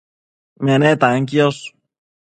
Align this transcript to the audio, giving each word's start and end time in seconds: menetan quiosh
menetan 0.65 1.19
quiosh 1.29 1.61